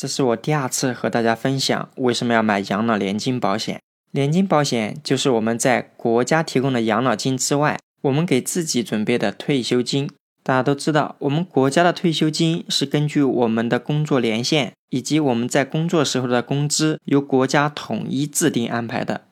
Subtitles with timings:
[0.00, 3.82] 这是我第二次和大家分享为什么要买养老年金保险。
[4.12, 10.08] 年金保险就是我们在国家提供的养老金之外，我们给自己准备的退休金。
[10.42, 19.26] 大家都知道，我们国家的退休金是根据我们的工作年限以及我们在工作时候的工资，由国家统一制定安排的。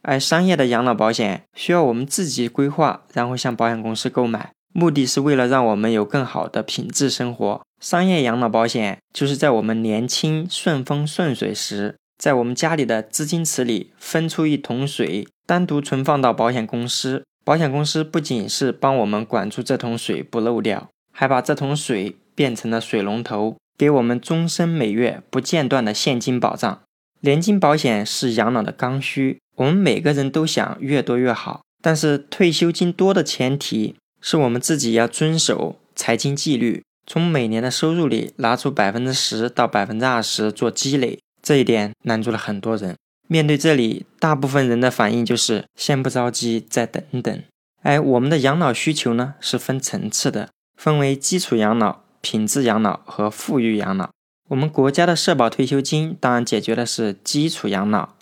[0.00, 7.62] 而商业的养老保险需要我们自己规划，然后向保险公司购买，目的是为了让我们有更好的品质生活。
[7.80, 11.94] 商业养老保险就是在我们年轻顺风顺水时。
[12.18, 17.24] 在我们家里的资金池里分出一桶水，单独存放到保险公司。
[17.44, 26.82] 保险公司不仅是帮我们管住这桶水不漏掉，还把这桶水变成了水龙头，给我们终身每月不间断的现金保障。
[27.20, 31.60] 年金保险是养老的刚需，我们每个人都想越多越好。
[31.82, 41.18] 但是退休金多的前提是我们自己要遵守财经纪律，从每年的收入里拿出百分之十到百分之二十做积累。
[41.42, 42.96] 这一点难住了很多人。
[43.28, 47.42] 面对这里，大部分人的反应就是先不着急，再等等。
[47.82, 54.08] 哎，我们的养老需求呢是分层次的，分为基础养老、品质养老和富裕养老。
[54.48, 58.14] 我们国家的社保退休金当然解决的是基础养老，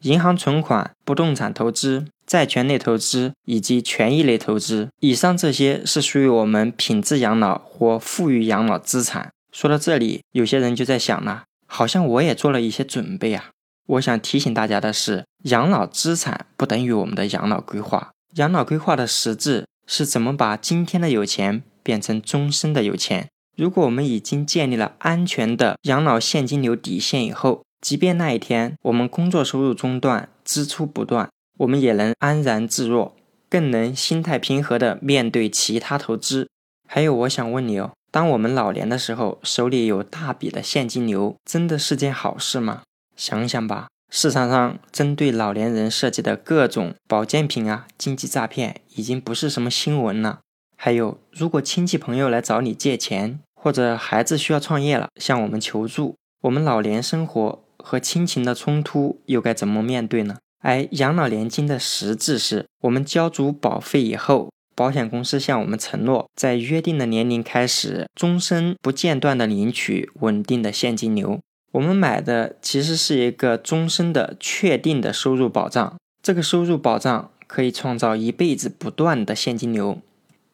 [0.00, 9.32] 银行存款、不动产投资、债权类投资以及权益类投资，以上这些是属于我们品质养老或富裕养老资产。
[9.52, 11.44] 说到这里，有些人就在想了。
[11.68, 13.50] 好像我也做了一些准备啊！
[13.86, 18.12] 我想提醒大家的是，养老资产不等于我们的养老规划。
[18.34, 23.28] 养老规划的实质是怎么把今天的有钱变成终身的有钱。
[23.56, 31.28] 如果我们已经建立了安全的养老现金流底线以后，即便那一天我们工作收入中断、支出不断，
[31.58, 33.14] 我们也能安然自若，
[33.48, 36.48] 更能心态平和地面对其他投资。
[36.88, 37.92] 还有，我想问你哦。
[38.10, 42.82] 当我们老年的时候，手里有大笔的现金流，真的是件好事吗？
[43.16, 50.40] 想想吧，市场上针对老年人设计的各种保健品啊，经济诈骗已经不是什么新闻了。
[50.76, 60.36] 还有，如果亲戚朋友来找你借钱，或者孩子需要创业了向我们求助，我们老年生活和亲情的冲突又该怎么面对呢？
[60.66, 64.50] 而养老年金的实质是我们交足保费以后。
[64.74, 71.38] 保险公司向我们承诺，在约定的年龄开始，终身不间断的领取稳定的现金流。
[71.72, 79.98] 我们买的其实是一个终身的确定的收入保障，这个收入保障可以创造一辈子不断的现金流。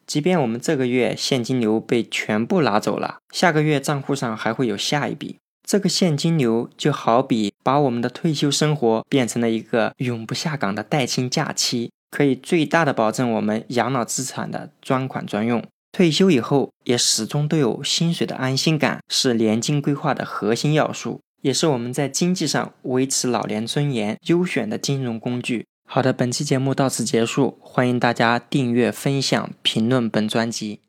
[0.05, 5.37] 即便我们这个月现金流被全部拿走了，下个月账户上还会有下一笔。
[5.67, 11.91] 这个现金流就好比把我们的退休生活变成了一个永不下岗的带薪假期。
[12.11, 25.65] 可以最大的保证我们养老资产的专款专用，退休以后也始终都有薪水的安心感，是年金规划的核心要素，也是我们在经济上维持老年尊严优选的金融工具。
[25.89, 30.82] 好的，本期节目到此结束，欢迎大家订阅、分享、评论本专辑。